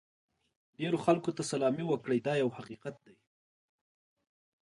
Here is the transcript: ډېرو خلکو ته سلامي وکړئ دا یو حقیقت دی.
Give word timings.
ډېرو 0.79 0.97
خلکو 1.05 1.29
ته 1.37 1.41
سلامي 1.51 1.83
وکړئ 1.87 2.19
دا 2.27 2.33
یو 2.43 2.49
حقیقت 2.57 2.95
دی. 3.05 3.15